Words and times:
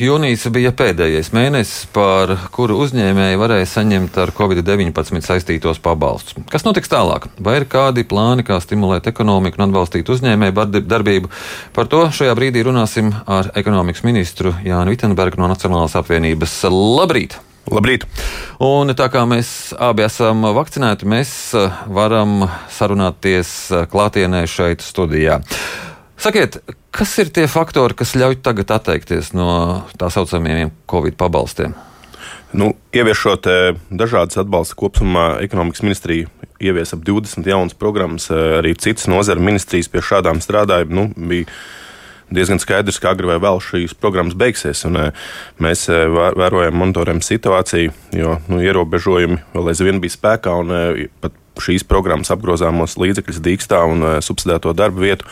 Jūnijas 0.00 0.46
bija 0.54 0.70
pēdējais 0.72 1.28
mēnesis, 1.36 1.86
par 1.92 2.30
kuru 2.54 2.78
uzņēmēji 2.84 3.38
varēja 3.40 3.66
saņemt 3.68 4.16
ar 4.22 4.32
covid-19 4.36 5.20
saistītos 5.26 5.80
pabalstus. 5.84 6.38
Kas 6.48 6.64
notiks 6.64 6.88
tālāk? 6.92 7.28
Vai 7.42 7.58
ir 7.60 7.66
kādi 7.68 8.06
plāni, 8.08 8.46
kā 8.46 8.56
stimulēt 8.62 9.10
ekonomiku 9.10 9.60
un 9.60 9.66
atbalstīt 9.66 10.08
uzņēmēju 10.14 10.82
darbību? 10.88 11.32
Par 11.76 11.90
to 11.92 12.06
šajā 12.08 12.32
brīdī 12.38 12.64
runāsim 12.64 13.12
ar 13.26 13.52
ekonomikas 13.58 14.06
ministru 14.08 14.54
Jānu 14.64 14.94
Vitenbergu 14.94 15.42
no 15.42 15.52
Nacionālās 15.52 15.98
apvienības. 16.00 16.56
Labrīt! 16.72 17.36
Labrīt! 17.68 18.08
Un 18.64 18.96
tā 18.96 19.06
kā 19.12 19.26
mēs 19.28 19.72
abi 19.76 20.06
esam 20.08 20.48
vakcinēti, 20.56 21.06
mēs 21.08 21.36
varam 21.92 22.46
sarunāties 22.72 23.54
klātienē 23.92 24.46
šeit 24.50 24.82
studijā. 24.84 25.42
Sakiet, 26.20 26.60
kas 26.94 27.14
ir 27.18 27.32
tie 27.34 27.46
faktori, 27.50 27.96
kas 27.98 28.14
ļauj 28.18 28.42
tagad 28.44 28.70
atteikties 28.76 29.32
no 29.34 29.82
tā 29.98 30.10
saucamajiem 30.12 30.70
Covid 30.90 31.16
pabalstiem? 31.18 31.74
Nu, 32.52 32.74
ieviešot 32.92 33.46
eh, 33.48 33.74
dažādas 33.88 34.36
atbalsta 34.42 34.76
kopumā, 34.76 35.38
ekonomikas 35.40 35.80
ministrija 35.84 36.28
ievies 36.60 36.92
ap 36.92 37.00
20 37.06 37.48
jaunas 37.48 37.76
programmas, 37.76 38.28
eh, 38.30 38.58
arī 38.60 38.74
citas 38.76 39.08
nozara 39.08 39.40
ministrijas 39.40 39.88
pie 39.88 40.04
šādām 40.04 40.42
strādāja. 40.44 40.84
Nu, 40.92 41.08
bija 41.16 41.48
diezgan 42.32 42.60
skaidrs, 42.60 43.00
ka 43.00 43.14
agri 43.16 43.30
vai 43.30 43.38
vēl 43.40 43.60
šīs 43.64 43.96
programmas 43.96 44.36
beigsies. 44.36 44.84
Un, 44.84 45.00
eh, 45.00 45.24
mēs 45.64 45.88
vērojam, 45.88 46.76
monitorējam 46.76 47.24
situāciju, 47.24 47.92
jo 48.20 48.36
nu, 48.52 48.60
ierobežojumi 48.60 49.40
vēl 49.54 49.72
aizvien 49.72 50.04
bija 50.04 50.18
spēkā 50.18 50.58
un 50.60 51.08
pat 51.24 51.32
šīs 51.60 51.84
programmas 51.88 52.32
apgrozāmos 52.32 52.96
līdzekļus 53.00 53.40
dīkstā 53.44 53.82
un 53.90 54.04
uh, 54.06 54.16
subsidēto 54.24 54.72
darbu 54.76 55.04
vietu 55.04 55.28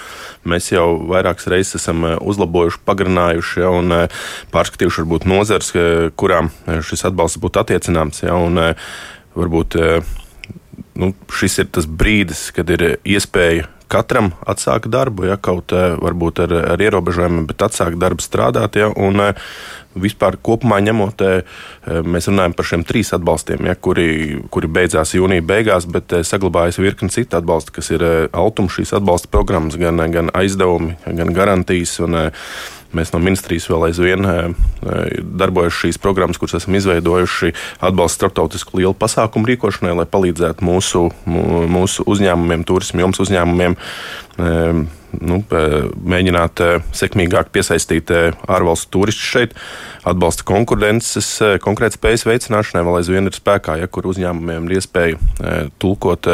mēs 0.48 0.70
jau 0.72 0.86
vairākas 1.10 1.48
reizes 1.52 1.80
esam 1.80 2.04
uh, 2.04 2.16
uzlabojuši, 2.20 2.82
pagarinājuši 2.88 3.64
ja, 3.64 3.72
un 3.72 3.96
uh, 3.96 4.22
pārskatījuši 4.54 5.04
varbūt 5.04 5.28
nozars, 5.30 5.72
kurām 6.18 6.50
šis 6.66 7.06
atbalsts 7.08 7.40
būtu 7.40 7.60
attiecināms. 7.62 8.24
Ja, 8.24 8.36
un, 8.36 8.58
varbūt 9.38 9.76
nu, 11.00 11.12
šis 11.32 11.60
ir 11.62 11.68
tas 11.72 11.86
brīdis, 11.86 12.48
kad 12.56 12.70
ir 12.74 12.96
iespēja 13.04 13.68
katram 13.90 14.32
atsākt 14.48 14.90
darbu, 14.92 15.26
ja 15.30 15.36
kaut 15.40 15.74
varbūt 15.74 16.44
ar, 16.46 16.56
ar 16.74 16.82
ierobežojumiem, 16.82 17.48
bet 17.50 17.66
atsākt 17.66 18.00
darbu 18.00 18.24
strādāt. 18.24 18.80
Ja, 18.80 18.92
un, 18.94 19.30
Vispār 19.90 20.36
kopumā 20.38 20.76
ņemot, 20.86 21.22
mēs 22.06 22.28
runājam 22.30 22.52
par 22.54 22.66
šiem 22.68 22.84
trīs 22.86 23.08
atbalstiem, 23.16 23.66
ja, 23.66 23.74
kuri, 23.74 24.38
kuri 24.54 24.68
beidzās 24.70 25.16
jūnija 25.16 25.42
beigās, 25.42 25.88
bet 25.90 26.14
saglabājas 26.28 26.78
virkni 26.78 27.10
citu 27.10 27.40
atbalstu, 27.40 27.74
kas 27.74 27.90
ir 27.96 28.04
altuma 28.30 28.70
šīs 28.70 28.94
atbalsta 29.00 29.32
programmas, 29.34 29.74
gan, 29.82 29.98
gan 30.14 30.30
aizdevumi, 30.30 30.94
gan 31.18 31.34
garantijas. 31.34 31.96
Un, 32.06 32.20
Mēs 32.96 33.12
no 33.14 33.20
ministrijas 33.22 33.68
vēl 33.70 33.88
aizvien 33.90 34.26
darbojamies 34.82 35.78
šīs 35.78 36.00
programmas, 36.02 36.40
kuras 36.40 36.58
esam 36.58 36.74
izveidojuši 36.78 37.52
atbalstu 37.86 38.20
starptautisku 38.20 38.80
lielu 38.80 38.94
pasākumu 38.98 39.52
rīkošanai, 39.52 39.94
lai 40.00 40.08
palīdzētu 40.10 40.66
mūsu, 40.66 41.04
mūsu 41.70 42.06
uzņēmumiem, 42.10 42.64
turismu 42.66 43.04
jomas 43.04 43.22
uzņēmumiem 43.22 43.76
nu, 45.20 45.38
mēģināt 46.14 46.62
sekmīgāk 46.96 47.50
piesaistīt 47.54 48.12
ārvalstu 48.12 48.92
turistus 48.98 49.32
šeit, 49.34 49.56
atbalsta 50.08 50.46
konkurences, 50.48 51.32
konkrētas 51.62 51.98
spējas 52.00 52.26
veicināšanai, 52.28 52.84
vēl 52.86 53.00
aizvien 53.00 53.30
ir 53.30 53.36
spēkā, 53.36 53.80
ja 53.80 53.90
kur 53.90 54.10
uzņēmumiem 54.10 54.68
ir 54.68 54.78
iespēja 54.80 55.66
tulkot 55.82 56.30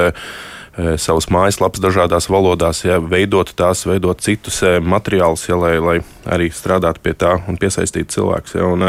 savas 1.01 1.31
mājaslapas 1.33 1.81
dažādās 1.81 2.29
valodās, 2.29 2.83
ja, 2.85 2.99
veidot 3.01 3.55
tās, 3.57 3.87
veidot 3.89 4.21
citus 4.25 4.61
materiālus, 4.85 5.47
ja, 5.49 5.57
lai, 5.61 5.77
lai 5.81 5.97
arī 6.29 6.51
strādātu 6.53 7.01
pie 7.05 7.15
tā 7.17 7.39
un 7.49 7.57
piesaistītu 7.61 8.19
cilvēkus. 8.19 8.59
Ja, 8.59 8.69
un, 8.69 8.85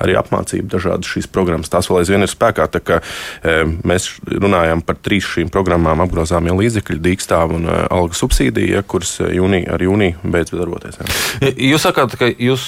arī 0.00 0.16
apmācība, 0.18 0.68
dažādas 0.76 1.10
šīs 1.10 1.28
programmas. 1.32 1.70
Tās 1.72 1.90
vēl 1.90 2.02
aizvien 2.02 2.24
ir 2.24 2.30
spēkā. 2.30 2.68
Kā, 2.86 3.00
e, 3.44 3.56
mēs 3.86 4.08
runājam 4.30 4.82
par 4.86 4.98
trīs 5.04 5.28
šīm 5.28 5.50
programmām, 5.52 6.02
apgrozāmiem 6.06 6.58
līdzekļu, 6.60 7.00
dīkstāvu 7.04 7.58
un 7.60 7.68
e, 7.68 7.76
algu 7.92 8.16
subsīdiju, 8.16 8.72
ja, 8.78 8.84
kuras 8.86 9.18
jūnī, 9.20 9.64
ar 9.70 9.84
jūniju 9.84 10.32
beidz 10.32 10.54
darboties. 10.56 11.00
Ja. 11.00 11.52
Jūs 11.70 11.86
sakāt, 11.86 12.16
ka 12.20 12.30
jūs 12.30 12.66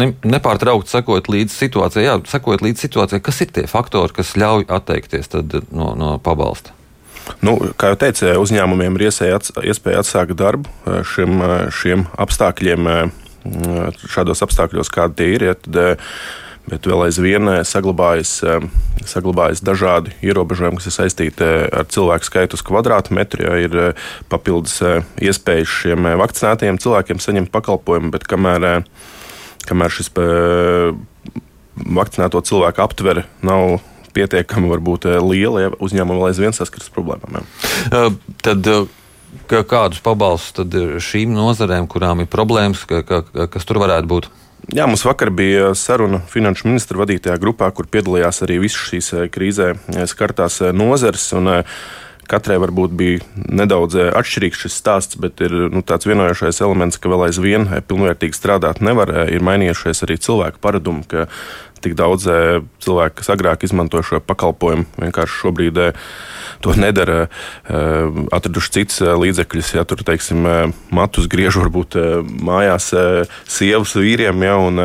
ne, 0.00 0.12
nepārtraukti 0.26 0.92
sekojat 0.92 1.30
līdzi 1.32 1.56
situācijai. 1.64 2.06
Jā, 2.08 2.16
sekojat 2.30 2.64
līdzi 2.66 2.88
situācijai. 2.88 3.24
Kas 3.24 3.42
ir 3.44 3.52
tie 3.56 3.68
faktori, 3.70 4.14
kas 4.16 4.36
ļauj 4.40 4.68
atteikties 4.76 5.32
no, 5.72 5.94
no 5.98 6.16
pabalsta? 6.24 6.76
Nu, 7.44 7.56
kā 7.80 7.92
jau 7.92 7.98
teicu, 8.00 8.28
uzņēmumiem 8.42 8.96
ir 8.98 9.06
iespēja 9.08 10.00
atsākt 10.00 10.36
darbu 10.38 10.70
e, 10.70 11.02
šiem, 11.08 11.44
šiem 11.72 12.06
apstākļiem, 12.20 12.88
šādos 14.08 14.44
apstākļos, 14.44 14.92
kādi 14.92 15.20
tie 15.20 15.28
ir. 15.34 15.46
Ja, 15.48 15.54
tad, 15.58 16.02
bet 16.64 16.86
vēl 16.88 17.06
aizvien 17.06 17.50
saglabājas, 17.68 18.38
saglabājas 19.08 19.60
dažādi 19.64 20.14
ierobežojumi, 20.24 20.80
kas 20.80 20.88
ir 20.88 20.96
saistīti 20.96 21.48
ar 21.68 21.88
cilvēku 21.92 22.28
skaitu 22.28 22.56
uz 22.56 22.64
kvadrātmetru. 22.64 23.44
Ja 23.44 23.58
ir 23.60 23.76
papildus 24.32 24.78
iespējas 25.20 25.74
šiem 25.82 26.08
vakcinētajiem 26.22 26.80
cilvēkiem 26.80 27.20
saņemt 27.20 27.52
pakalpojumu, 27.52 28.14
bet 28.16 28.24
kamēr, 28.30 28.80
kamēr 29.68 29.92
šis 29.92 30.08
vakcinēto 31.74 32.40
cilvēku 32.48 32.84
aptvere 32.84 33.26
nav 33.44 33.82
pietiekami 34.14 34.70
varbūt, 34.72 35.08
liela, 35.24 35.66
ja 35.66 35.72
uzņēmumi 35.78 36.20
vēl 36.20 36.30
aizvien 36.30 36.56
saskaras 36.56 36.92
problēmām. 36.94 37.42
Ja. 37.90 38.06
Tad, 38.44 38.70
kādus 39.50 40.00
pabalstus 40.04 41.02
šīm 41.04 41.34
nozarēm, 41.34 41.90
kurām 41.90 42.22
ir 42.24 42.30
problēmas, 42.32 42.86
ka, 42.88 43.02
ka, 43.06 43.48
kas 43.50 43.68
tur 43.68 43.82
varētu 43.82 44.10
būt? 44.10 44.32
Jā, 44.72 44.86
mums 44.88 45.04
vakar 45.04 45.28
bija 45.34 45.74
saruna 45.76 46.22
finanšu 46.30 46.70
ministra 46.70 46.96
vadītajā 47.02 47.36
grupā, 47.42 47.68
kur 47.76 47.88
piedalījās 47.90 48.40
arī 48.46 48.62
visas 48.62 48.86
šīs 48.88 49.10
eh, 49.12 49.26
krīzē 49.32 49.74
eh, 49.74 50.06
skartās 50.08 50.62
eh, 50.64 50.72
nozares. 50.72 51.32
Katrai 52.24 52.56
varbūt 52.56 52.94
bija 52.96 53.20
nedaudz 53.36 53.98
atšķirīgs 54.16 54.62
šis 54.62 54.78
stāsts, 54.80 55.18
bet 55.20 55.42
ir 55.44 55.52
nu, 55.68 55.82
tāds 55.84 56.08
vienojošais 56.08 56.62
elements, 56.64 56.96
ka 56.96 57.10
vēl 57.12 57.26
aizvien 57.26 57.68
pilnvērtīgi 57.84 58.38
strādāt 58.38 58.80
nevar. 58.80 59.12
Ir 59.28 59.44
mainījušies 59.44 60.00
arī 60.06 60.16
cilvēku 60.24 60.62
paradumi, 60.64 61.04
ka 61.04 61.26
tik 61.84 61.96
daudz 61.98 62.28
cilvēku, 62.84 63.20
kas 63.20 63.30
agrāk 63.34 63.66
izmantoja 63.66 64.06
šo 64.06 64.22
pakalpojumu, 64.24 64.86
vienkārši 65.00 65.40
šobrīd 65.42 65.80
to 66.64 66.72
nedara, 66.80 67.26
atraduši 68.32 68.72
citas 68.78 69.02
līdzekļus. 69.20 69.74
Ja 69.76 69.84
tur, 69.88 70.00
teiksim, 70.06 70.46
matus 70.94 71.28
griež 71.30 71.58
varbūt 71.60 71.98
mājās 72.44 72.90
sievas 73.50 73.94
vīriem, 73.98 74.44
ja, 74.46 74.56
un 74.60 74.80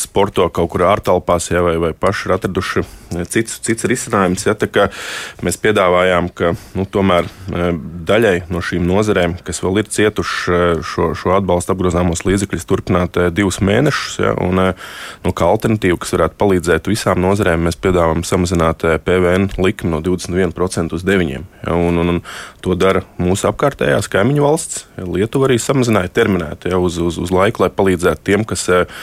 sporto 0.00 0.48
kaut 0.54 0.72
kur 0.72 0.86
ārtelpās, 0.88 1.50
ja, 1.52 1.62
vai, 1.66 1.76
vai 1.82 1.92
paši 1.92 2.28
ir 2.28 2.36
atraduši 2.38 2.84
cits, 3.28 3.58
cits 3.66 3.88
risinājums. 3.88 4.46
Ja, 4.48 4.56
mēs 5.44 5.60
piedāvājām, 5.60 6.30
ka 6.36 6.54
nu, 6.78 6.86
tomēr 6.88 7.28
daļai 8.08 8.46
no 8.52 8.62
šīm 8.64 8.86
nozarēm, 8.88 9.36
kas 9.44 9.60
vēl 9.64 9.82
ir 9.82 9.92
cietuši 9.92 10.60
šo, 10.86 11.10
šo 11.18 11.36
atbalstu 11.36 11.74
apgrozāmos 11.74 12.24
līdzekļus, 12.26 12.68
turpināt 12.68 13.20
divus 13.36 13.60
mēnešus, 13.64 14.18
ja, 14.24 14.32
un 14.40 14.62
nu, 14.62 15.36
kā 15.36 15.48
alternatīva, 15.50 16.00
kas 16.00 16.16
varētu 16.16 16.40
palīdzēt 16.40 16.90
visām 16.90 17.20
nozarēm, 17.24 17.68
mēs 17.68 17.80
piedāvājam 17.82 18.24
samazināt 18.26 18.86
PVN 19.04 19.50
likmi 19.60 19.92
no 19.92 20.00
21% 20.04 20.85
10% 20.85 20.85
uz 20.94 21.04
9%. 21.06 21.44
Ja, 21.66 21.74
un, 21.74 21.98
un, 22.02 22.14
un 22.14 22.20
to 22.64 22.76
dara 22.78 23.02
mūsu 23.18 23.48
apkārtējās 23.50 24.10
kaimiņu 24.12 24.44
valsts. 24.44 24.84
Lietuva 25.00 25.48
arī 25.50 25.58
samazināja 25.62 26.12
terminētu 26.20 26.70
ja, 26.70 26.80
uz, 26.82 27.00
uz, 27.02 27.18
uz 27.22 27.32
laiku, 27.34 27.64
lai 27.64 27.72
palīdzētu 27.74 28.26
tiem, 28.26 28.46
kas 28.48 28.68
eh, 28.70 29.00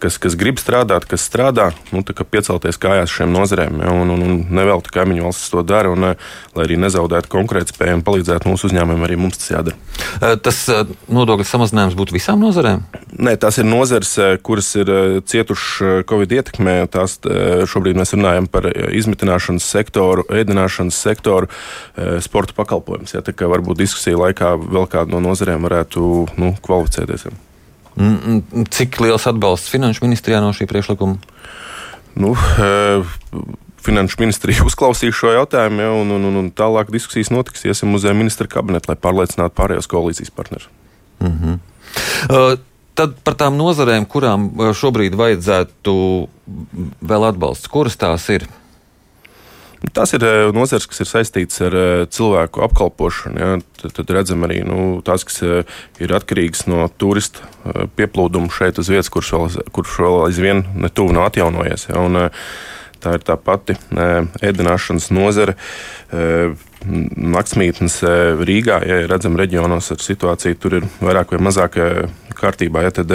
kas, 0.00 0.18
kas 0.22 0.36
grib 0.38 0.60
strādāt, 0.60 1.06
kas 1.08 1.24
strādā, 1.26 1.70
nu, 1.94 2.02
piecelties 2.04 2.78
kājās 2.80 3.12
šiem 3.12 3.32
nozarēm. 3.34 3.80
Ja, 3.84 3.92
un, 3.94 4.10
un, 4.14 4.22
un 4.24 4.36
nevelti 4.54 4.92
kaimiņu 4.94 5.26
valstis 5.26 5.52
to 5.52 5.62
dara, 5.66 5.92
un, 5.92 6.10
eh, 6.10 6.28
lai 6.56 6.66
arī 6.66 6.78
nezaudētu 6.82 7.30
konkurētspēju 7.32 7.98
un 7.98 8.04
palīdzētu 8.06 8.50
mūsu 8.50 8.70
uzņēmumiem, 8.70 9.06
arī 9.06 9.18
mums 9.20 9.40
tas 9.40 9.52
jādara. 9.54 9.78
Eh, 10.20 10.36
tas 10.42 10.60
eh, 10.72 10.82
nodokļu 11.12 11.46
samazinājums 11.48 11.96
būtu 11.98 12.16
visām 12.16 12.42
nozarēm? 12.44 12.84
Nē, 13.16 13.36
tās 13.40 13.60
ir 13.62 13.68
nozares, 13.68 14.12
kuras 14.46 14.68
ir 14.78 14.90
cietušas 15.24 16.04
Covid 16.10 16.34
ietekmē. 16.36 16.76
Tās 16.92 17.16
šobrīd 17.70 17.96
mēs 17.98 18.12
runājam 18.16 18.48
par 18.50 18.68
izmitināšanas 18.68 19.64
sektoru, 19.64 20.26
ēdināšanas 20.28 20.98
sektoru, 21.06 21.48
sporta 22.24 22.56
pakalpojumus. 22.58 23.16
Ja, 23.16 23.24
tā 23.24 23.32
kā 23.36 23.48
varbūt 23.50 23.80
diskusija 23.80 24.20
laikā 24.20 24.52
vēl 24.60 24.88
kāda 24.92 25.16
no 25.16 25.22
nozarēm 25.30 25.64
varētu 25.64 26.06
nu, 26.36 26.52
kvalificēties. 26.66 27.28
Ja. 27.96 28.04
Mm, 28.04 28.42
mm, 28.52 28.66
cik 28.70 29.00
liels 29.00 29.26
atbalsts 29.26 29.72
finanšu 29.72 30.04
ministrijā 30.04 30.40
no 30.44 30.52
šī 30.56 30.68
priekšlikuma? 30.68 31.16
Nu, 32.16 32.34
e, 32.36 32.92
Finanšu 33.86 34.18
ministrija 34.18 34.64
uzklausīs 34.66 35.14
šo 35.14 35.30
jautājumu, 35.30 35.82
ja, 35.84 35.90
un, 35.94 36.10
un, 36.16 36.24
un, 36.26 36.38
un 36.40 36.46
tālāk 36.50 36.88
diskusijas 36.90 37.30
notiks. 37.30 37.62
Iesim 37.68 37.94
uz 37.94 38.06
ministra 38.18 38.48
kabinetu, 38.50 38.90
lai 38.90 38.96
pārliecinātu 38.98 39.54
pārējos 39.54 39.86
koalīcijas 39.92 40.32
partnerus. 40.34 40.66
Mm 41.22 41.36
-hmm. 41.38 41.58
uh, 42.30 42.58
tad 42.98 43.14
par 43.24 43.36
tām 43.38 43.56
nozarēm, 43.60 44.08
kurām 44.10 44.50
šobrīd 44.74 45.14
vajadzētu 45.14 45.94
vēl 47.00 47.28
atbalsts, 47.28 47.68
kuras 47.68 47.96
tās 47.96 48.28
ir? 48.32 48.48
Tas 49.92 50.12
ir 50.16 50.24
eh, 50.24 50.48
nozars, 50.54 50.86
kas 50.90 51.02
ir 51.02 51.08
saistīts 51.10 51.60
ar 51.64 51.76
eh, 51.76 52.04
cilvēku 52.10 52.62
apkalpošanu. 52.66 53.40
Ja. 53.40 53.58
Tad, 53.80 53.92
tad 53.98 54.12
redzam 54.16 54.46
arī 54.46 54.62
nu, 54.66 55.00
tās, 55.06 55.26
kas 55.26 55.42
eh, 55.46 55.76
ir 56.02 56.14
atkarīgas 56.16 56.66
no 56.70 56.86
turista 56.98 57.46
pieplūduma 57.98 58.50
šeit 58.54 58.80
uz 58.82 58.90
vietas, 58.90 59.10
kurš 59.12 59.34
vēl, 59.36 59.60
kurš 59.74 59.98
vēl 60.04 60.18
aizvien 60.28 60.64
netuvu 60.78 61.14
nav 61.16 61.30
atjaunojies. 61.30 61.88
Ja. 61.90 62.02
Un, 62.02 62.30
tā 63.02 63.16
ir 63.18 63.26
tā 63.26 63.36
pati 63.38 63.76
ēdināšanas 63.94 65.10
nozare. 65.14 65.54
Naktsmītnes 66.86 67.98
Rīgā, 68.48 68.78
ja 68.88 69.02
redzam 69.10 69.36
reģionos 69.38 69.90
ar 69.92 70.00
situāciju, 70.02 70.58
tur 70.62 70.78
ir 70.78 70.86
vairāk 71.02 71.34
vai 71.34 71.42
mazāk 71.46 71.76
kārtībā. 72.38 72.86
Ja, 72.86 72.94
tad, 72.96 73.12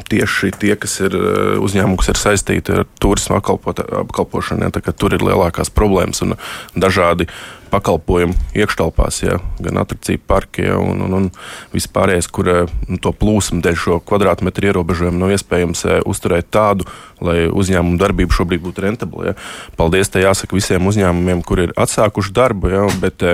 tieši 0.00 0.52
tie, 0.56 0.74
kas 0.80 0.98
ir 1.04 1.16
eh, 1.16 1.56
uzņēmumi, 1.62 1.98
kas 2.00 2.12
ir 2.12 2.20
saistīti 2.20 2.76
ar 2.76 2.86
turismu 3.00 3.38
apkalpošanu, 3.38 4.68
ja, 4.68 4.92
tur 4.92 5.16
ir 5.16 5.24
lielākās 5.24 5.72
problēmas 5.74 6.22
un 6.24 6.36
dažādi 6.76 7.28
pakalpojumu 7.72 8.36
iekštelpās, 8.56 9.22
ja, 9.24 9.38
gan 9.64 9.80
atrakciju 9.80 10.20
parki 10.28 10.66
ja, 10.66 10.76
un, 10.80 11.00
un, 11.06 11.16
un 11.16 11.28
vispārējais, 11.72 12.28
kur 12.32 12.50
eh, 12.52 12.72
nu, 12.88 13.00
to 13.02 13.12
plūsmu 13.16 13.62
dēļ 13.64 13.78
šo 13.84 13.98
kvadrātmetru 14.08 14.72
ierobežojumu 14.72 15.22
nav 15.22 15.36
iespējams 15.36 15.84
e, 15.86 16.00
uzturēt 16.08 16.50
tādu, 16.52 16.88
lai 17.24 17.46
uzņēmumu 17.48 18.00
darbība 18.00 18.36
šobrīd 18.36 18.64
būtu 18.64 18.84
rentabla. 18.84 19.32
Ja. 19.32 19.36
Paldies, 19.78 20.12
te 20.12 20.24
jāsaka 20.24 20.56
visiem 20.56 20.88
uzņēmumiem, 20.88 21.44
kur 21.46 21.64
ir 21.64 21.76
atsākuši 21.80 22.34
darbu, 22.36 22.72
ja, 22.72 22.84
bet 23.02 23.24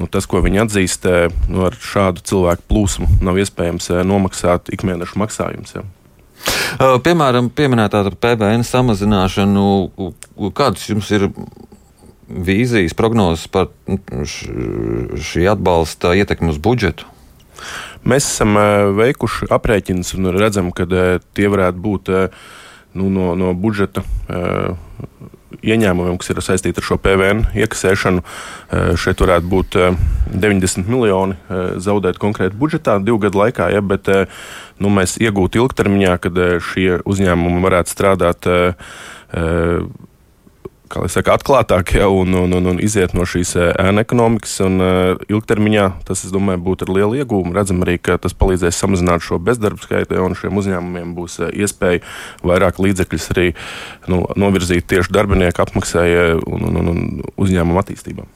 Nu, 0.00 0.08
tas, 0.08 0.24
ko 0.24 0.40
viņi 0.40 0.62
atzīst, 0.62 1.06
nu, 1.52 1.64
ar 1.68 1.76
šādu 1.76 2.24
cilvēku 2.24 2.64
plūsmu 2.72 3.08
nav 3.20 3.36
iespējams 3.42 3.90
nomaksāt 4.08 4.72
ikmēneša 4.72 5.20
maksājumus. 5.20 5.74
Ja. 5.76 5.84
Piemēram, 7.04 7.50
pieminētā 7.52 8.06
PVN 8.16 8.64
samazināšanu, 8.64 9.64
kādas 10.56 10.86
jums 10.88 11.10
ir 11.12 11.28
vīzijas, 12.30 12.96
prognozes 12.96 13.44
par 13.52 13.68
šī 14.24 15.44
atbalsta 15.52 16.14
ietekmi 16.16 16.54
uz 16.54 16.60
budžetu? 16.62 17.08
Mēs 18.08 18.24
esam 18.24 18.56
veikuši 18.96 19.50
aprēķinus 19.52 20.14
un 20.16 20.32
redzam, 20.32 20.70
ka 20.72 20.88
tie 20.88 21.52
varētu 21.52 21.84
būt 21.84 22.12
nu, 22.94 23.10
no, 23.12 23.32
no 23.38 23.52
budžeta 23.54 24.04
ieņēmumiem, 25.60 26.18
kas 26.20 26.32
ir 26.32 26.40
saistīti 26.44 26.80
ar 26.80 26.86
šo 26.86 26.98
PVN 27.02 27.44
iekasēšanu. 27.58 28.22
Eh, 28.22 28.92
šeit 29.00 29.22
varētu 29.22 29.50
būt 29.50 29.78
90 30.32 30.84
eh, 30.84 30.90
miljoni 30.90 31.36
eh, 31.36 31.72
zaudēt 31.82 32.20
konkrēti 32.22 32.58
budžetā 32.60 32.98
divu 33.04 33.20
gadu 33.26 33.42
laikā, 33.42 33.70
ja, 33.74 33.82
bet 33.84 34.08
nu, 34.80 34.92
mēs 34.92 35.18
iegūtu 35.20 35.64
ilgtermiņā, 35.64 36.16
kad 36.24 36.38
šie 36.70 37.00
uzņēmumi 37.04 37.64
varētu 37.64 37.92
strādāt 37.92 38.48
kā 40.90 41.02
jau 41.04 41.10
saka, 41.12 41.34
atklātāk 41.38 41.94
ja, 41.98 42.08
un, 42.10 42.34
un, 42.34 42.54
un, 42.56 42.68
un 42.72 42.80
iziet 42.82 43.14
no 43.16 43.26
šīs 43.28 43.54
eh, 43.58 43.70
ēna 43.78 44.04
ekonomikas. 44.04 44.56
Un, 44.66 44.80
uh, 44.82 45.22
ilgtermiņā 45.30 45.86
tas, 46.08 46.24
es 46.26 46.34
domāju, 46.34 46.62
būtu 46.66 46.86
ar 46.86 46.94
lielu 46.96 47.20
iegūmu. 47.22 47.54
Redzam 47.56 47.84
arī, 47.84 47.96
ka 48.02 48.18
tas 48.22 48.34
palīdzēs 48.36 48.80
samazināt 48.82 49.24
šo 49.24 49.38
bezdarba 49.42 49.82
skaitu, 49.84 50.18
un 50.24 50.36
šiem 50.38 50.58
uzņēmumiem 50.60 51.14
būs 51.18 51.38
uh, 51.44 51.52
iespēja 51.54 52.02
vairāk 52.46 52.82
līdzekļus 52.82 53.30
arī 53.36 53.46
nu, 54.10 54.24
novirzīt 54.40 54.88
tieši 54.90 55.14
darbinieku 55.14 55.64
apmaksai 55.64 56.08
un, 56.42 56.66
un, 56.66 56.82
un, 56.82 56.92
un 56.94 57.32
uzņēmumu 57.40 57.82
attīstībā. 57.84 58.26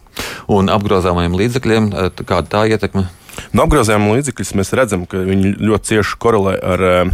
Un 0.55 0.71
apgrozāmajiem 0.71 1.35
līdzekļiem, 1.41 1.91
kāda 2.23 2.47
tā 2.53 2.67
ietekme? 2.71 3.09
No 3.55 3.69
apgrozījuma 3.69 4.17
līdzekļus 4.17 4.51
mēs 4.59 4.73
redzam, 4.75 5.05
ka 5.07 5.21
viņi 5.23 5.53
ļoti 5.63 5.93
cieši 5.93 6.17
korelē 6.19 6.57
ar 6.59 6.81
um, 6.89 7.13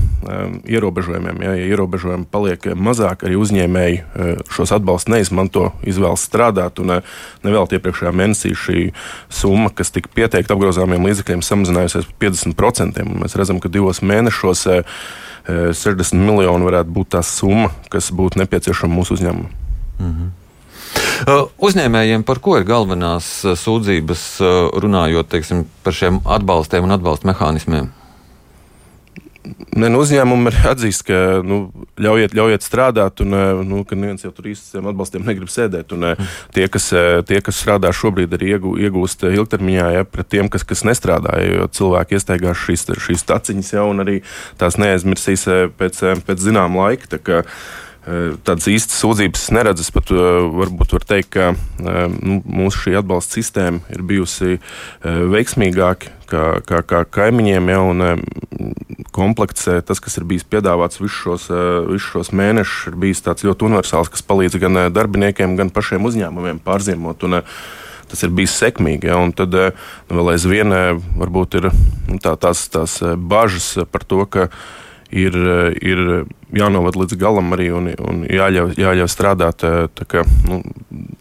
ierobežojumiem. 0.64 1.42
Ja, 1.44 1.52
ja 1.58 1.66
ierobežojumi 1.68 2.24
paliek 2.32 2.64
mazāk, 2.80 3.26
arī 3.28 3.36
uzņēmēji 3.36 3.98
uh, 4.00 4.40
šos 4.48 4.72
atbalstus 4.72 5.12
neizmanto, 5.12 5.66
izvēlas 5.84 6.24
strādāt. 6.24 6.80
Un, 6.80 6.94
uh, 6.96 7.20
nevēl 7.44 7.68
iepriekšējā 7.76 8.14
mēnesī 8.16 8.54
šī 8.56 8.86
summa, 9.28 9.68
kas 9.68 9.92
tika 9.92 10.08
pieteikta 10.16 10.56
apgrozāmiem 10.56 11.04
līdzekļiem, 11.10 11.44
samazinājusies 11.44 12.08
par 12.08 12.18
50%. 12.24 13.04
Mēs 13.20 13.36
redzam, 13.36 13.60
ka 13.60 13.68
divos 13.72 14.00
mēnešos 14.00 14.64
uh, 14.72 15.00
60 15.44 16.16
miljoni 16.24 16.72
varētu 16.72 16.96
būt 16.96 17.16
tā 17.18 17.24
summa, 17.26 17.68
kas 17.92 18.08
būtu 18.16 18.40
nepieciešama 18.40 18.96
mūsu 18.96 19.20
uzņēmumam. 19.20 19.52
Mm 20.00 20.12
-hmm. 20.12 20.39
Uzņēmējiem 21.28 22.24
par 22.28 22.40
ko 22.44 22.56
ir 22.60 22.66
galvenās 22.68 23.30
sūdzības 23.60 24.26
runājot 24.80 25.32
teiksim, 25.32 25.64
par 25.84 25.96
šiem 25.96 26.22
atbalstiem 26.24 26.86
un 26.86 26.96
atbalsta 26.96 27.28
mehānismiem? 27.32 27.90
Ne, 29.70 29.88
nu, 29.88 30.00
uzņēmumi 30.02 30.50
ir 30.50 30.56
atzīst, 30.68 31.04
ka 31.08 31.16
nu, 31.46 31.60
ļaujiet, 32.00 32.34
ļaujiet 32.36 32.64
strādāt, 32.64 33.22
un 33.24 33.32
nu, 33.64 33.80
neviens 33.88 34.24
jau 34.26 34.32
tur 34.36 34.50
īsti 34.50 34.82
atbalstiem 34.82 35.24
negrib 35.24 35.48
sēdēt. 35.52 35.94
Un, 35.96 36.10
tie, 36.54 36.66
kas, 36.72 36.90
tie, 37.28 37.40
kas 37.44 37.60
strādā 37.62 37.92
šobrīd, 37.96 38.34
arī 38.36 38.52
iegū, 38.56 38.74
iegūst 38.84 39.24
ilgtermiņā 39.30 39.86
ja, 39.96 40.06
pret 40.08 40.28
tiem, 40.34 40.50
kas, 40.52 40.66
kas 40.68 40.84
nestrādā. 40.88 41.38
Jo 41.46 41.70
cilvēki 41.72 42.18
iestaigās 42.18 42.66
šīs, 42.66 42.88
šīs 43.06 43.26
taciņas 43.30 43.72
jau 43.78 43.86
un 43.94 44.04
arī 44.04 44.18
tās 44.60 44.76
neaizmirsīs 44.80 45.46
pēc, 45.80 46.02
pēc 46.28 46.44
zināma 46.50 46.90
laika. 46.90 47.44
Tādas 48.46 48.66
īstas 48.70 48.98
sūdzības 49.02 49.42
neredzu. 49.54 49.84
Es 49.84 49.92
pat 49.94 50.10
varbūt 50.10 50.94
varu 50.96 51.06
teikt, 51.06 51.30
ka 51.36 51.50
nu, 51.80 52.40
mūsu 52.42 52.86
šī 52.86 52.96
atbalsta 53.00 53.38
sistēma 53.38 53.82
ir 53.92 54.02
bijusi 54.06 54.58
veiksmīgāka 55.04 56.14
kā, 56.30 56.44
kā, 56.66 56.80
kā 56.86 57.02
kaimiņiem. 57.18 57.70
Ja, 57.70 57.82
un, 57.86 58.24
komplekts, 59.14 59.68
tas, 59.86 60.00
kas 60.02 60.18
ir 60.18 60.26
bijis 60.30 60.46
piedāvāts 60.48 61.00
visus 61.00 61.18
šos, 61.18 61.46
visus 61.90 62.08
šos 62.08 62.32
mēnešus, 62.36 62.90
ir 62.90 62.98
bijis 63.04 63.22
ļoti 63.26 63.68
universāls, 63.68 64.10
kas 64.12 64.26
palīdz 64.26 64.58
gan 64.62 64.82
darbiniekiem, 64.94 65.54
gan 65.60 65.70
pašiem 65.74 66.08
uzņēmumiem 66.10 66.62
pārziemot. 66.64 67.28
Un, 67.28 67.42
tas 68.10 68.26
ir 68.26 68.34
bijis 68.34 68.56
sekmīgi. 68.58 69.06
Ja, 69.06 69.20
un 69.22 69.30
tad 69.36 69.54
nu, 69.54 69.70
vēl 70.10 70.34
aizvien 70.34 70.74
varbūt 71.20 71.60
ir 71.60 71.70
nu, 71.70 72.18
tā, 72.22 72.34
tās, 72.40 72.66
tās 72.72 72.98
bažas 73.16 73.76
par 73.92 74.02
to, 74.02 74.24
ka 74.26 74.48
ir, 75.14 75.36
ir 75.78 76.24
jānovad 76.56 76.98
līdz 76.98 77.18
galam 77.20 77.52
arī 77.54 77.70
un, 77.74 77.90
un 78.00 78.24
jāļauj, 78.28 78.74
jāļauj 78.80 79.10
strādāt 79.10 79.64
kā, 80.10 80.24
nu, 80.48 80.60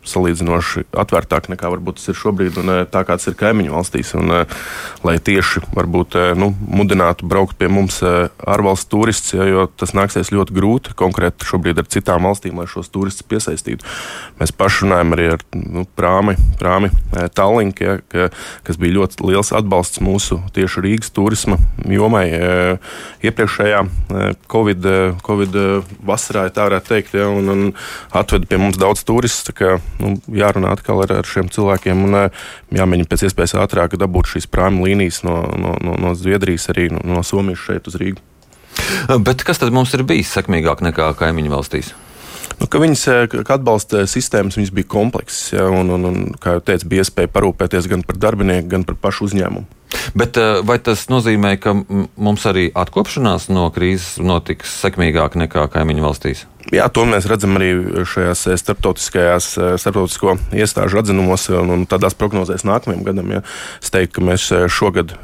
salīdzinoši 0.09 0.85
atvērtāk 0.97 1.49
nekā 1.53 1.69
varbūt 1.73 1.99
tas 1.99 2.11
ir 2.11 2.17
šobrīd, 2.17 2.59
un 2.61 2.71
tā 2.91 3.03
kā 3.05 3.17
tas 3.19 3.29
ir 3.29 3.37
kaimiņu 3.39 3.75
valstīs. 3.75 4.13
Un, 4.17 4.33
lai 5.05 5.15
tieši 5.23 5.63
varbūt, 5.75 6.17
nu, 6.39 6.51
mudinātu 6.67 7.27
braukt 7.29 7.57
pie 7.59 7.69
mums 7.71 8.01
ārvalstu 8.03 8.91
turistus, 8.95 9.35
ja, 9.37 9.45
jo 9.49 9.67
tas 9.79 9.93
nāksies 9.97 10.31
ļoti 10.33 10.55
grūti 10.55 10.95
konkrēti 10.99 11.47
šobrīd 11.47 11.81
ar 11.81 11.89
citām 11.91 12.27
valstīm, 12.27 12.59
lai 12.59 12.67
šos 12.69 12.91
turistus 12.93 13.27
piesaistītu. 13.29 13.85
Mēs 14.39 14.53
paši 14.55 14.85
runājam 14.85 15.15
arī 15.15 15.29
ar 15.35 15.45
nu, 15.59 15.85
prāmi, 15.99 16.35
prāmi 16.59 16.91
Tallink, 17.35 17.83
ja, 17.83 17.99
ka, 18.11 18.29
kas 18.67 18.79
bija 18.81 18.97
ļoti 18.99 19.29
liels 19.29 19.53
atbalsts 19.55 20.01
mūsu 20.03 20.39
tieši 20.55 20.85
Rīgas 20.85 21.13
turisma 21.15 21.59
jomai 21.89 22.25
iepriekšējā 23.25 23.83
Covid 24.49 24.89
Covid 25.25 25.55
eh, 25.59 25.91
vasarā, 26.05 26.45
ja 26.47 26.53
tā 26.55 26.65
varētu 26.67 26.91
teikt, 26.93 27.15
ja, 27.19 27.27
un, 27.31 27.51
un 27.53 27.63
atveda 28.15 28.49
pie 28.49 28.59
mums 28.61 28.79
daudz 28.79 29.05
turistu. 29.07 29.55
Kā, 29.55 29.77
nu, 30.01 30.15
jārunā 30.33 30.73
atkal 30.75 31.03
ar, 31.05 31.15
ar 31.21 31.29
šiem 31.29 31.51
cilvēkiem 31.53 32.03
un 32.07 32.19
eh, 32.23 32.43
jāmēģina 32.79 33.11
pēc 33.11 33.27
iespējas 33.29 33.57
ātrāk 33.61 33.97
dabūt 33.99 34.33
šīs 34.33 34.49
prāma 34.51 34.85
līnijas 34.87 35.23
no, 35.27 35.41
no, 35.59 35.77
no, 35.83 35.95
no 35.99 36.13
Zviedrijas, 36.17 36.69
arī 36.73 36.89
no, 36.93 37.03
no 37.05 37.23
Somijas 37.25 37.63
šeit 37.67 37.89
uz 37.89 37.97
Rīgu. 37.99 38.21
Bet 39.25 39.43
kas 39.47 39.59
tad 39.59 39.73
mums 39.75 39.93
ir 39.97 40.05
bijis 40.07 40.31
sekmīgāk 40.35 40.83
nekā 40.85 41.11
kaimiņu 41.19 41.51
valstīs? 41.51 41.95
Nu, 42.59 42.67
ka 42.67 42.81
viņas 42.81 43.07
eh, 43.11 43.25
ka 43.31 43.55
atbalsta 43.55 44.05
sistēmas 44.09 44.59
viņas 44.59 44.75
bija 44.75 44.91
komplekss, 44.91 45.53
ja, 45.55 45.69
un, 45.71 45.91
un, 45.95 46.07
un, 46.09 46.23
kā 46.41 46.57
jau 46.57 46.63
teicu, 46.71 46.89
bija 46.91 47.05
iespēja 47.05 47.31
parūpēties 47.31 47.87
gan 47.91 48.03
par 48.07 48.19
darbinieku, 48.19 48.71
gan 48.73 48.87
par 48.87 48.99
pašu 48.99 49.29
uzņēmumu. 49.29 49.78
Bet 50.17 50.37
eh, 50.37 50.59
vai 50.65 50.79
tas 50.83 51.07
nozīmē, 51.11 51.55
ka 51.61 51.75
mums 51.75 52.45
arī 52.49 52.69
atkopšanās 52.75 53.49
no 53.53 53.67
krīzes 53.75 54.19
notiks 54.23 54.79
sekmīgāk 54.83 55.37
nekā 55.39 55.67
kaimiņu 55.73 56.05
valstīs? 56.05 56.45
Jā, 56.69 56.85
to 56.93 57.05
mēs 57.07 57.25
redzam 57.29 57.55
arī 57.57 57.69
šajās 58.05 58.43
eh, 58.51 58.57
starptautiskajās, 58.59 59.47
starptautisko 59.81 60.35
iestāžu 60.59 60.99
atzinumos 61.01 61.47
un, 61.55 61.71
un 61.73 61.85
tādās 61.89 62.17
prognozēs 62.19 62.65
nākamajam 62.67 63.05
gadam. 63.07 63.31
Ja. 63.33 63.41
Es 63.81 63.93
teiktu, 63.95 64.19
ka 64.19 64.25
mēs 64.27 64.49
šogad 64.75 65.15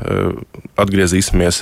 atgriezīsimies 0.79 1.61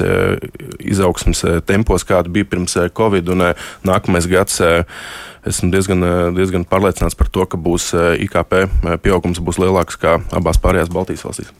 izaugsmas 0.93 1.43
tempos, 1.67 2.05
kāda 2.07 2.31
bija 2.31 2.47
pirms 2.53 2.77
Covid, 2.95 3.33
un 3.33 3.47
nākamais 3.87 4.29
gads 4.29 4.61
esmu 5.49 5.73
diezgan, 5.73 6.07
diezgan 6.37 6.67
pārliecināts 6.69 7.17
par 7.19 7.33
to, 7.33 7.49
ka 7.49 7.59
būs 7.59 7.91
IKP 8.23 8.63
pieaugums 9.03 9.43
būs 9.43 9.59
lielāks 9.59 9.99
kā 9.99 10.19
abās 10.31 10.61
pārējās 10.63 10.93
Baltijas 10.93 11.25
valstīs. 11.27 11.51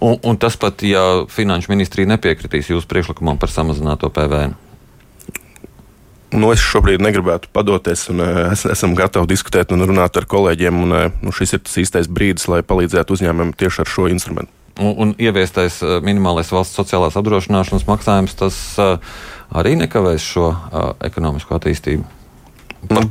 Un, 0.00 0.18
un 0.22 0.36
tas 0.40 0.56
pat, 0.60 0.82
ja 0.82 1.02
Finanšu 1.30 1.70
ministrija 1.72 2.10
nepiekritīs 2.10 2.72
jūsu 2.72 2.88
priekšlikumam 2.90 3.38
par 3.38 3.52
samazināto 3.52 4.10
PVN. 4.14 4.56
Nu, 6.30 6.52
es 6.54 6.62
šobrīd 6.62 7.02
negribētu 7.02 7.50
padoties, 7.54 8.04
un 8.12 8.22
es, 8.22 8.62
esam 8.70 8.94
gatavi 8.98 9.32
diskutēt 9.32 9.72
un 9.74 9.82
runāt 9.82 10.14
ar 10.20 10.28
kolēģiem. 10.30 10.82
Un, 10.84 10.94
nu, 11.24 11.34
šis 11.34 11.56
ir 11.56 11.62
tas 11.66 11.74
īstais 11.82 12.10
brīdis, 12.10 12.46
lai 12.50 12.62
palīdzētu 12.66 13.16
uzņēmumiem 13.16 13.56
tieši 13.58 13.82
ar 13.82 13.90
šo 13.90 14.06
instrumentu. 14.12 14.52
Un, 14.78 14.94
un 15.02 15.12
ieviestais 15.18 15.80
minimālais 16.06 16.52
valsts 16.54 16.78
sociālās 16.78 17.18
apdrošināšanas 17.18 17.88
maksājums, 17.88 18.36
tas 18.38 18.60
arī 19.50 19.74
nekavēs 19.80 20.24
šo 20.36 20.46
uh, 20.52 20.92
ekonomisko 21.04 21.58
attīstību. 21.58 22.06
Nu, 22.94 23.02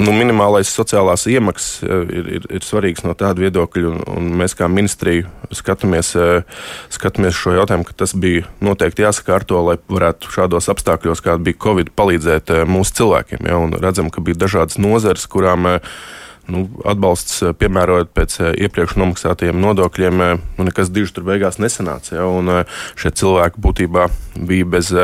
nu, 0.00 0.12
minimālais 0.16 0.70
sociālās 0.72 1.26
iemaksas 1.30 1.84
ir, 1.84 2.30
ir, 2.38 2.46
ir 2.58 2.64
svarīgs 2.64 3.04
no 3.06 3.14
tāda 3.18 3.44
viedokļa, 3.44 3.90
un, 3.90 4.04
un 4.16 4.30
mēs 4.40 4.56
kā 4.58 4.68
ministrija 4.70 5.28
skatāmies, 5.54 6.12
skatāmies 6.92 7.36
šo 7.36 7.54
jautājumu, 7.58 7.86
ka 7.88 7.96
tas 8.02 8.14
bija 8.18 8.46
noteikti 8.64 9.04
jāsakārto, 9.04 9.60
lai 9.66 9.76
varētu 9.90 10.32
šādos 10.34 10.70
apstākļos, 10.72 11.24
kāda 11.24 11.44
bija 11.50 11.60
Covid, 11.66 11.92
palīdzēt 11.98 12.54
mūsu 12.70 12.96
cilvēkiem. 13.00 13.46
Ja, 13.50 13.60
redzam, 13.82 14.10
ka 14.12 14.24
bija 14.24 14.42
dažādas 14.46 14.80
nozares, 14.80 15.28
kurām 15.30 15.68
nu, 16.50 16.66
atbalsts 16.88 17.40
piemērojot 17.60 18.12
pēc 18.16 18.36
iepriekš 18.66 18.96
nomaksātajiem 19.00 19.60
nodokļiem, 19.62 20.22
nu, 20.58 20.68
nekas 20.68 20.92
diži 20.92 21.16
tur 21.16 21.28
beigās 21.30 21.60
nesanāca. 21.62 22.16
Ja, 22.18 22.28
un 22.28 22.64
šie 23.00 23.14
cilvēki 23.22 23.62
būtībā 23.62 24.08
bija 24.36 24.70
bez 24.76 24.94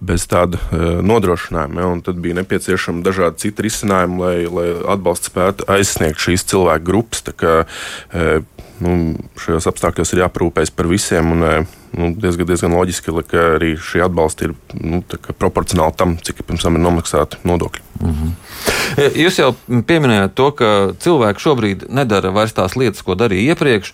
bez 0.00 0.24
tāda 0.24 0.56
nodrošinājuma. 1.04 1.82
Ja, 1.82 1.88
tad 2.06 2.20
bija 2.24 2.38
nepieciešama 2.38 3.04
dažādi 3.04 3.42
citi 3.42 3.66
risinājumi, 3.66 4.16
lai, 4.22 4.36
lai 4.48 4.68
atbalsts 4.94 5.28
spētu 5.28 5.66
aizsniegt 5.68 6.22
šīs 6.24 6.46
cilvēku 6.48 6.86
grupas. 6.88 7.20
Kā, 7.36 7.52
uh, 7.68 8.40
nu, 8.84 9.14
šajos 9.40 9.68
apstākļos 9.70 10.14
ir 10.14 10.22
jāprūpējas 10.24 10.72
par 10.76 10.88
visiem. 10.90 11.32
Un, 11.34 11.46
uh, 11.46 11.78
nu, 11.96 12.10
diezgan, 12.16 12.48
diezgan 12.50 12.76
loģiski, 12.76 13.14
ka 13.30 13.46
arī 13.56 13.72
šī 13.80 14.04
atbalsta 14.06 14.48
ir 14.48 14.54
nu, 14.78 15.02
proporcionāli 15.40 15.96
tam, 15.98 16.14
cik 16.20 16.44
pirms 16.46 16.66
tam 16.66 16.78
ir 16.78 16.84
nomaksāti 16.84 17.40
nodokļi. 17.48 17.82
Mm 18.00 18.14
-hmm. 18.14 19.10
Jūs 19.24 19.40
jau 19.42 19.50
pieminējāt 19.68 20.34
to, 20.34 20.50
ka 20.56 20.70
cilvēki 20.98 21.46
šobrīd 21.46 21.84
nedara 21.88 22.30
vairs 22.30 22.56
tās 22.56 22.76
lietas, 22.76 23.02
ko 23.02 23.14
darīja 23.14 23.54
iepriekš. 23.54 23.92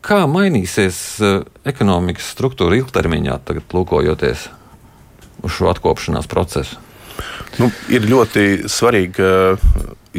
Kā 0.00 0.18
mainīsies 0.30 1.18
ekonomikas 1.64 2.30
struktūra 2.32 2.78
ilgtermiņā, 2.78 3.40
tagad 3.44 3.74
lūkojoties? 3.74 4.48
uz 5.42 5.52
šo 5.52 5.70
atkopšanās 5.72 6.26
procesu? 6.30 6.78
Nu, 7.58 7.70
ir 7.90 8.06
ļoti 8.06 8.68
svarīgi 8.70 9.28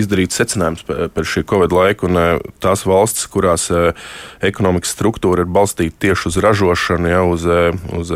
izdarīt 0.02 0.36
secinājumus 0.36 0.86
par 1.14 1.28
šī 1.28 1.44
Covid 1.50 1.76
laiku. 1.76 2.10
Un 2.10 2.42
tās 2.64 2.86
valstis, 2.90 3.28
kurās 3.32 3.70
ekonomikas 4.46 4.94
struktūra 4.96 5.46
ir 5.46 5.54
balstīta 5.54 6.08
tieši 6.08 6.32
uz 6.32 6.40
ražošanu, 6.44 7.12
ja, 7.12 7.24
uz, 7.28 7.48
uz 8.00 8.14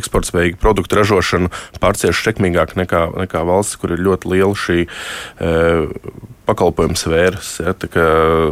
eksportspējīgu 0.00 0.60
produktu 0.62 1.00
ražošanu, 1.00 1.50
pārcieš 1.82 2.24
sekmīgāk 2.26 2.76
nekā, 2.80 3.06
nekā 3.24 3.44
valstis, 3.46 3.80
kur 3.80 3.94
ir 3.94 4.04
ļoti 4.04 4.34
liela 4.34 4.54
šī 4.58 4.84
pakalpojumu 6.46 6.96
sfēras. 6.98 7.50
Ja, 7.64 7.74
kā, 7.74 8.04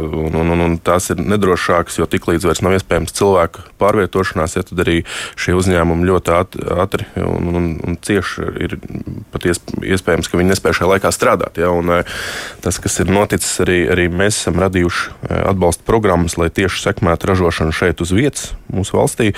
un, 0.09 0.35
un, 0.39 0.53
un, 0.65 0.77
tās 0.83 1.11
ir 1.13 1.21
nedrošākas, 1.21 1.99
jo 1.99 2.07
tiklīdz 2.09 2.47
vairs 2.47 2.63
nav 2.65 2.75
iespējams 2.77 3.15
cilvēku 3.15 3.63
pārvietošanās, 3.81 4.57
ja 4.57 4.65
tad 4.67 4.83
arī 4.83 5.01
šie 5.39 5.55
uzņēmumi 5.57 6.07
ļoti 6.09 6.33
ātri 6.73 7.07
un, 7.21 7.51
un, 7.53 7.69
un 7.85 7.97
cieši 8.03 8.49
ir 8.65 8.77
pat 9.33 9.45
iespējams, 9.49 10.29
ka 10.29 10.39
viņi 10.39 10.53
nespēj 10.53 10.79
šajā 10.79 10.91
laikā 10.95 11.13
strādāt. 11.13 11.61
Ja, 11.61 11.71
un, 11.75 11.91
tas, 12.63 12.79
kas 12.81 12.99
ir 13.03 13.13
noticis, 13.13 13.53
arī, 13.63 13.83
arī 13.93 14.07
mēs 14.11 14.41
esam 14.41 14.59
radījuši 14.63 15.29
atbalsta 15.43 15.85
programmas, 15.87 16.37
lai 16.41 16.49
tieši 16.53 16.87
sekmētu 16.87 17.29
ražošanu 17.29 17.75
šeit 17.75 18.01
uz 18.03 18.13
vietas 18.15 18.51
mūsu 18.73 18.97
valstī. 18.97 19.31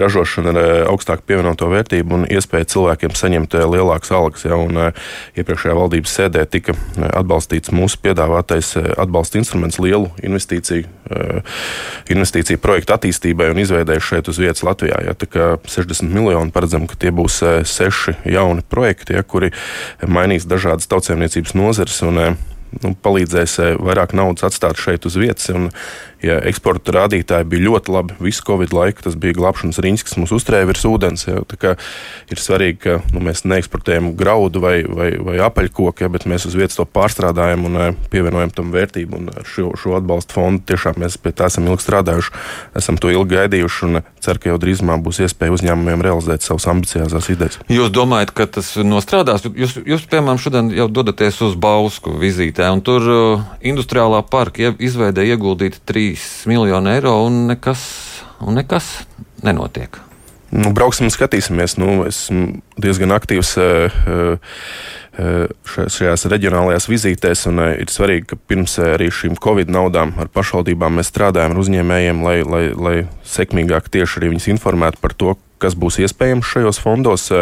Ražošana 0.00 0.52
ar 0.52 0.88
augstāku 0.92 1.24
pievienoto 1.28 1.70
vērtību 1.72 2.18
un 2.18 2.26
iespēju 2.28 2.70
cilvēkiem 2.74 3.16
saņemt 3.16 3.56
lielākas 3.64 4.12
algas. 4.14 4.44
Ja, 4.44 4.58
un, 4.60 4.92
iepriekšējā 5.38 5.76
valdības 5.78 6.16
sēdē 6.18 6.44
tika 6.50 6.74
atbalstīts 7.14 7.72
mūsu 7.74 7.93
mūsu 7.94 8.02
piedāvātais 8.02 8.76
eh, 8.76 8.92
atbalsta 8.98 9.38
instruments 9.38 9.78
lielu 9.78 10.10
investīciju, 10.22 10.86
eh, 11.10 11.42
investīciju 12.10 12.58
projektu 12.58 12.94
attīstībai 12.94 13.50
un 13.50 13.58
izveidēji 13.58 14.00
šeit 14.00 14.28
uz 14.28 14.38
vietas 14.38 14.62
Latvijā. 14.62 14.98
Ja, 15.04 15.14
60 15.14 16.10
miljoni 16.10 16.50
paredzam, 16.50 16.86
ka 16.86 16.96
tie 16.96 17.10
būs 17.10 17.42
eh, 17.42 17.64
seši 17.64 18.16
jauni 18.24 18.62
projekti, 18.62 19.14
ja, 19.14 19.22
kuri 19.22 19.52
mainīs 20.06 20.46
dažādas 20.46 20.88
tautsēmniecības 20.88 21.54
nozares 21.54 22.02
un 22.02 22.36
nu, 22.82 22.94
palīdzēs 23.02 23.78
vairāk 23.78 24.14
naudas 24.14 24.44
atstāt 24.44 24.76
šeit 24.76 25.06
uz 25.06 25.16
vietas. 25.16 25.48
Un, 25.54 25.70
ja 26.24 26.38
eksporta 26.48 26.94
rādītāji 26.96 27.48
bija 27.48 27.66
ļoti 27.68 27.94
labi 27.94 28.16
visu 28.24 28.44
Covid 28.46 28.74
laiku, 28.74 29.04
tas 29.06 29.16
bija 29.20 29.36
glābšanas 29.36 29.80
riņķis, 29.84 30.06
kas 30.08 30.18
mums 30.20 30.32
uzturēja 30.34 30.68
virs 30.70 30.86
ūdens. 30.88 31.26
Ja, 31.28 31.42
ir 32.32 32.40
svarīgi, 32.40 32.78
ka 32.84 32.96
nu, 33.14 33.22
mēs 33.24 33.44
neeksportējam 33.48 34.12
graudu 34.18 34.62
vai, 34.64 34.76
vai, 34.88 35.10
vai 35.20 35.36
apaļkoku, 35.44 36.04
ja, 36.04 36.10
bet 36.12 36.26
mēs 36.30 36.46
uz 36.48 36.56
vietas 36.58 36.78
to 36.78 36.86
pārstrādājam 36.88 37.66
un 37.68 37.80
eh, 37.80 38.00
pievienojam 38.12 38.52
tam 38.54 38.72
vērtību. 38.74 39.22
Šo, 39.48 39.72
šo 39.80 39.96
atbalstu 39.98 40.38
fondu 40.38 40.64
tiešām 40.70 40.98
mēs 41.02 41.18
pie 41.20 41.34
tā 41.36 41.48
esam 41.52 41.68
ilgi 41.68 41.86
strādājuši, 41.86 42.34
esam 42.80 42.98
to 43.00 43.12
ilgi 43.12 43.38
gaidījuši 43.38 43.88
un 43.88 44.02
ceru, 44.24 44.40
ka 44.40 44.52
jau 44.52 44.60
drīzumā 44.62 44.98
būs 45.04 45.22
iespēja 45.24 45.54
uzņēmumiem 45.54 46.04
realizēt 46.04 46.44
savas 46.46 46.68
ambiciozās 46.70 47.30
idejas. 47.32 47.60
Jūs 47.72 47.92
domājat, 47.94 48.34
ka 48.36 48.48
tas 48.58 48.74
nostrādās? 48.80 49.44
Jūs, 49.44 49.76
jūs 49.84 50.06
piemēram, 50.10 50.40
šodien 50.40 50.70
jau 50.74 50.88
dodaties 50.92 51.40
uz 51.44 51.56
Bausku 51.60 52.14
vizītē, 52.20 52.68
un 52.74 52.82
tur 52.84 53.08
uh, 53.10 53.44
industriālā 53.64 54.22
parka 54.30 54.72
izveidē 54.78 55.26
ieguldīti 55.34 55.82
trīs 55.84 56.13
3 56.14 56.46
miljoni 56.46 56.90
eiro 56.94 57.16
un 57.26 57.46
nekas, 57.50 57.80
un 58.40 58.54
nekas 58.54 59.02
nenotiek. 59.42 59.98
Nu, 60.54 60.70
brauksim 60.70 61.08
un 61.08 61.12
skatīsimies. 61.12 61.74
Nu, 61.82 62.04
esmu 62.06 62.60
diezgan 62.78 63.10
aktīvs 63.16 63.56
uh, 63.58 63.96
uh, 65.18 65.48
šajās 65.66 66.26
reģionālajās 66.30 66.86
vizītēs. 66.90 67.48
Un, 67.50 67.58
ir 67.82 67.90
svarīgi, 67.90 68.28
ka 68.30 68.38
pirms 68.38 68.76
arī 68.82 69.10
šīm 69.10 69.34
Covid 69.42 69.72
naudām 69.74 70.14
ar 70.22 70.30
pašvaldībām 70.34 71.00
mēs 71.00 71.10
strādājam 71.10 71.56
ar 71.56 71.62
uzņēmējiem, 71.64 72.22
lai, 72.22 72.36
lai, 72.46 72.64
lai 72.70 72.94
sekmīgāk 73.26 73.90
tieši 73.90 74.20
arī 74.20 74.30
viņus 74.34 74.52
informētu 74.54 75.02
par 75.02 75.16
to, 75.18 75.34
kas 75.62 75.74
būs 75.78 75.98
iespējams 76.04 76.54
šajos 76.54 76.78
fondos 76.82 77.32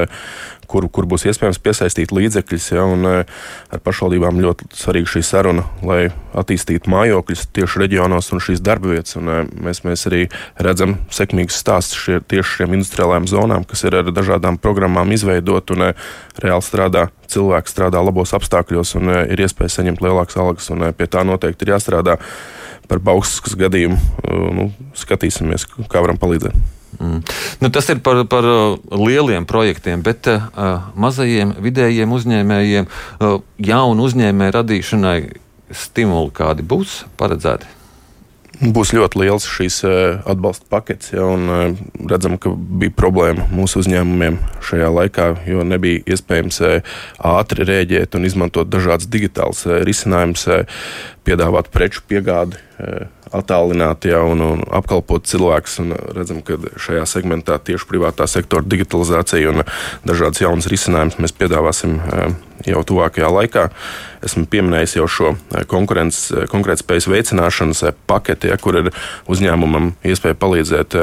kur, 0.73 0.89
kur 0.93 1.07
būs 1.09 1.27
iespējams 1.29 1.61
piesaistīt 1.63 2.13
līdzekļus. 2.15 2.69
Ja, 2.73 2.87
un, 2.89 3.05
eh, 3.09 3.25
ar 3.73 3.83
pašvaldībām 3.85 4.41
ļoti 4.43 4.71
svarīga 4.77 5.11
šī 5.15 5.23
saruna, 5.27 5.65
lai 5.85 6.09
attīstītu 6.39 6.91
mājokļus 6.93 7.47
tieši 7.57 7.83
reģionos 7.85 8.33
un 8.33 8.43
šīs 8.43 8.63
darba 8.65 8.95
vietas. 8.95 9.17
Un, 9.21 9.29
eh, 9.29 9.45
mēs, 9.67 9.83
mēs 9.85 10.07
arī 10.09 10.23
redzam 10.57 10.97
sekmīgus 11.11 11.61
stāstus 11.61 12.01
šie, 12.01 12.21
tieši 12.21 12.63
šiem 12.63 12.77
industriālajām 12.79 13.29
zonām, 13.29 13.69
kas 13.69 13.85
ir 13.85 13.97
ar 14.01 14.05
dažādām 14.05 14.59
programmām 14.59 15.13
izveidot 15.13 15.71
un 15.77 15.83
eh, 15.91 15.95
reāli 16.41 16.65
strādā. 16.65 17.09
Cilvēki 17.33 17.73
strādā 17.73 18.05
labos 18.05 18.33
apstākļos 18.37 18.97
un 18.97 19.09
ir 19.09 19.41
iespēja 19.41 19.79
saņemt 19.79 20.03
lielākas 20.05 20.37
algas, 20.37 20.69
un 20.71 20.93
pie 20.93 21.07
tā 21.07 21.25
noteikti 21.25 21.65
ir 21.65 21.73
jāstrādā. 21.77 22.19
Par 22.89 22.99
Baukstas 22.99 23.57
gadījumu 23.57 23.97
nu, 24.53 24.69
skatīsimies, 24.93 25.65
kā 25.89 26.03
varam 26.05 26.19
palīdzēt. 26.21 26.82
Mm. 27.01 27.21
Nu, 27.63 27.71
tas 27.73 27.89
ir 27.93 28.03
par, 28.05 28.25
par 28.31 28.47
uh, 28.47 28.79
lieliem 29.01 29.47
projektiem, 29.49 30.03
bet 30.05 30.29
uh, 30.29 30.49
mazajiem, 30.95 31.55
vidējiem 31.65 32.13
uzņēmējiem, 32.13 32.89
uh, 32.89 33.39
jaunu 33.59 34.09
uzņēmēju 34.09 34.57
radīšanai 34.59 35.17
stimuli 35.73 36.35
kādi 36.37 36.67
būs 36.69 37.03
paredzēti? 37.21 37.82
Būs 38.61 38.93
ļoti 38.93 39.23
liels 39.23 39.47
šīs 39.49 39.79
uh, 39.89 39.95
atbalsta 40.29 40.69
pakets, 40.71 41.15
ja, 41.15 41.25
un 41.25 41.49
uh, 41.49 41.79
redzam, 42.11 42.37
ka 42.39 42.53
bija 42.53 42.93
problēma 42.95 43.47
mūsu 43.51 43.81
uzņēmumiem 43.81 44.37
šajā 44.63 44.91
laikā, 44.93 45.29
jo 45.49 45.65
nebija 45.67 46.03
iespējams 46.13 46.61
uh, 46.67 46.93
ātri 47.33 47.65
rēģēt 47.67 48.19
un 48.19 48.29
izmantot 48.29 48.69
dažādas 48.69 49.09
digitālas 49.11 49.65
risinājumus, 49.89 50.47
piedāvāt 51.25 51.73
preču 51.73 52.05
piegādi 52.07 52.61
attālināti 53.33 54.13
ja, 54.13 54.21
un, 54.29 54.43
un 54.45 54.63
apkalpot 54.77 55.27
cilvēkus. 55.29 55.79
Redzam, 56.17 56.43
ka 56.45 56.59
šajā 56.81 57.05
segmentā 57.09 57.59
tieši 57.65 57.89
privātā 57.89 58.29
sektora 58.31 58.67
digitalizācija 58.67 59.53
un 59.53 59.65
dažādas 60.09 60.43
jaunas 60.45 60.69
risinājumus 60.71 61.19
mēs 61.23 61.37
piedāvāsim 61.41 61.99
eh, 62.01 62.35
jau 62.69 62.83
tuvākajā 62.87 63.31
laikā. 63.33 63.69
Esmu 64.27 64.47
pieminējis 64.51 64.97
jau 64.99 65.09
šo 65.11 65.33
eh, 65.35 65.65
konkurētspējas 65.69 67.09
veicināšanas 67.13 67.85
eh, 67.89 67.97
paketi, 68.11 68.53
ja, 68.53 68.59
kur 68.61 68.81
ir 68.83 68.93
uzņēmumam 69.33 69.95
iespēja 70.07 70.39
palīdzēt 70.39 70.99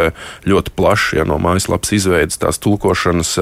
ļoti 0.49 0.75
plaši 0.75 1.21
ja, 1.21 1.27
no 1.27 1.39
mājaslapas 1.41 1.95
izveidas, 1.97 2.39
tās 2.41 2.61
tulkošanas 2.63 3.35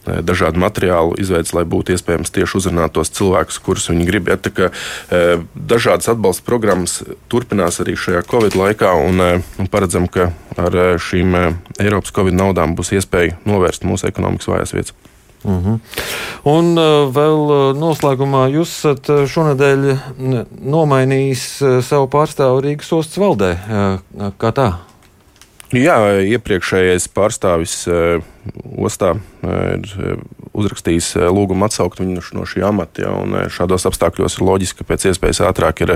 Eh, 0.00 0.22
dažādu 0.24 0.56
materiālu 0.56 1.12
izveids, 1.20 1.52
lai 1.52 1.66
būtu 1.68 1.92
iespējams 1.92 2.32
tieši 2.32 2.56
uzrunāt 2.56 2.94
tos 2.96 3.12
cilvēkus, 3.12 3.58
kurus 3.60 3.90
viņi 3.90 4.06
grib. 4.08 4.30
Ja, 4.32 4.38
eh, 4.40 5.42
dažādas 5.54 6.08
atbalsta 6.08 6.42
programmas 6.46 7.02
turpinās 7.28 7.80
arī 7.84 7.98
šajā 8.00 8.24
Covid 8.30 8.56
laikā, 8.56 8.94
un, 8.96 9.20
eh, 9.20 9.42
un 9.58 9.66
paredzam, 9.68 10.08
ka 10.08 10.32
ar 10.56 10.72
šīm 10.96 11.58
Eiropas 11.78 12.12
Covid 12.12 12.32
naudām 12.32 12.76
būs 12.76 12.96
iespēja 12.96 13.36
novērst 13.44 13.84
mūsu 13.84 14.08
ekonomikas 14.08 14.46
vājās 14.46 14.72
vietas. 14.72 14.92
Uh 15.44 15.50
mhm. 15.50 15.74
-huh. 15.74 15.78
Un 16.50 16.72
uh, 16.78 17.08
vēl 17.12 17.74
noslēgumā 17.76 18.46
jūs 18.48 18.70
esat 18.78 19.10
šonadēļ 19.28 19.98
nomainījis 20.60 21.42
savu 21.84 22.08
pārstāvu 22.08 22.62
Rīgas 22.64 22.92
ostas 22.92 23.18
valdē. 23.18 23.50
Uh, 23.52 24.32
kā 24.38 24.52
tā? 24.52 24.72
Jā, 25.70 25.98
iepriekšējais 26.24 27.08
pārstāvis 27.14 27.86
uh, 27.86 28.22
ostā 28.78 29.14
ir 29.44 30.18
uzrakstījis 30.56 31.12
lūgumu 31.30 31.66
atsaukt 31.66 32.00
viņu 32.02 32.22
no 32.36 32.46
šī 32.48 32.64
amata. 32.66 33.04
Ja, 33.04 33.12
un 33.14 33.36
šādos 33.52 33.86
apstākļos 33.90 34.38
ir 34.38 34.46
loģiski, 34.46 34.80
ka 34.80 34.88
pēc 34.92 35.06
iespējas 35.10 35.42
ātrāk 35.46 35.84
ir 35.84 35.94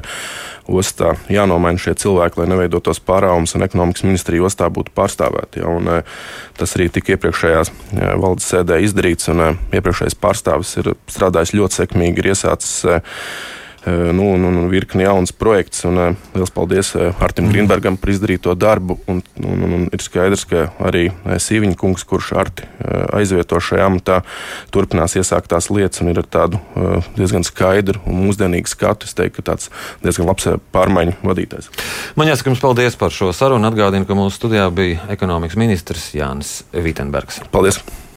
ostā 0.71 1.15
jānomaina 1.33 1.81
šie 1.81 1.97
cilvēki, 2.05 2.41
lai 2.41 2.49
neveidotos 2.53 3.03
pārāvums 3.05 3.57
un 3.57 3.67
ekonomikas 3.67 4.07
ministrija 4.07 4.47
ostā 4.47 4.71
būtu 4.73 4.95
pārstāvēti. 4.97 5.65
Ja, 5.65 5.73
un, 5.75 5.91
tas 6.59 6.77
arī 6.79 6.89
tika 6.95 7.17
iepriekšējā 7.17 7.67
valdes 8.23 8.49
sēdē 8.53 8.81
izdarīts, 8.87 9.29
un 9.35 9.59
iepriekšējais 9.75 10.19
pārstāvis 10.23 10.77
ir 10.83 10.95
strādājis 11.11 11.57
ļoti 11.59 11.83
sekmīgi, 11.83 12.23
ir 12.23 12.33
iesācis 12.35 12.87
nu, 13.87 14.31
un, 14.35 14.45
un 14.49 14.69
virkni 14.73 15.05
jauns 15.05 15.33
projekts. 15.37 15.85
Un, 15.89 16.17
liels 16.35 16.53
paldies 16.55 16.95
Artim 16.97 17.49
mm. 17.49 17.53
Grīnbergam 17.53 17.99
par 18.01 18.13
izdarīto 18.15 18.55
darbu. 18.59 18.99
Un, 19.11 19.21
un, 19.45 19.65
un 19.67 19.87
ir 19.93 20.05
skaidrs, 20.05 20.47
ka 20.51 20.69
arī 20.85 21.09
Sīviņa 21.25 21.79
kungs, 21.81 22.07
kurš 22.09 22.33
Arti 22.41 22.69
aizvieto 23.15 23.61
šajā 23.63 23.89
amatā, 23.91 24.21
turpinās 24.75 25.17
iesāktās 25.21 25.71
lietas 25.73 26.05
un 26.05 26.13
ir 26.13 26.23
ar 26.23 26.29
tādu 26.29 26.61
diezgan 27.19 27.47
skaidru 27.47 28.03
un 28.09 28.25
mūsdienīgu 28.27 28.71
skatu. 28.71 29.09
Es 29.09 29.17
teiktu, 29.17 29.41
ka 29.41 29.53
tāds 29.53 29.71
diezgan 30.05 30.29
labs 30.31 30.49
pārmaiņu 30.75 31.19
vadītājs. 31.25 31.71
Man 32.19 32.31
jāsaka 32.31 32.53
jums 32.53 32.65
paldies 32.65 32.99
par 33.01 33.15
šo 33.15 33.33
sarunu. 33.37 33.69
Atgādinu, 33.69 34.07
ka 34.09 34.17
mūsu 34.19 34.39
studijā 34.39 34.69
bija 34.75 35.09
ekonomikas 35.15 35.59
ministrs 35.61 36.11
Jānis 36.17 36.63
Vitenbergs. 36.73 37.43
Paldies! 37.55 37.83